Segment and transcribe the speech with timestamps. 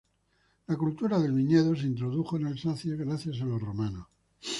[0.67, 4.07] La cultura del viñedo se introdujo en Alsacia gracias a los romanos.